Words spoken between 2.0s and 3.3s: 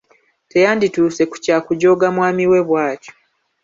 mwami we bwatyo.